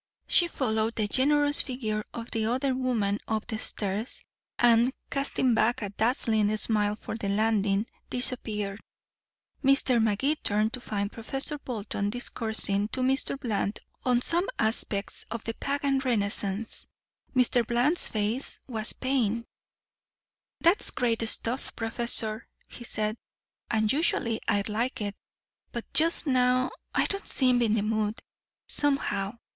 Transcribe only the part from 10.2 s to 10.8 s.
turned